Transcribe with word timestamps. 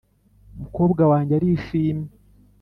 "umukobwa 0.55 1.01
wanjye 1.11 1.31
arishimye, 1.37 2.09